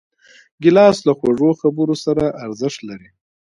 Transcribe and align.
ګیلاس 0.61 0.97
له 1.07 1.13
خوږو 1.17 1.51
خبرو 1.61 1.95
سره 2.05 2.23
ارزښت 2.45 2.79
لري. 2.89 3.09